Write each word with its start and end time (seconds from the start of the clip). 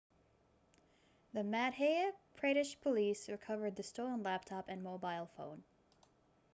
the 1.31 1.41
madhya 1.41 2.11
pradesh 2.35 2.75
police 2.81 3.29
recovered 3.29 3.75
the 3.75 3.83
stolen 3.83 4.23
laptop 4.23 4.65
and 4.67 4.81
mobile 4.81 5.29
phone 5.37 5.61